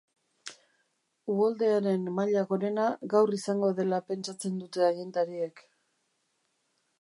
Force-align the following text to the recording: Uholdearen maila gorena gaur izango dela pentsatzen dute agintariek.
Uholdearen 1.33 2.07
maila 2.19 2.43
gorena 2.53 2.87
gaur 3.11 3.35
izango 3.39 3.69
dela 3.81 4.01
pentsatzen 4.09 4.57
dute 4.65 4.87
agintariek. 4.89 5.63